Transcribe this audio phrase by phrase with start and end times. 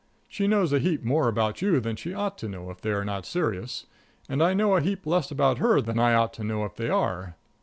[0.27, 3.23] She knows a heap more about you than she ought to know if they're not
[3.23, 3.85] serious,
[4.27, 6.89] and I know a heap less about her than I ought to know if they
[6.89, 7.35] are.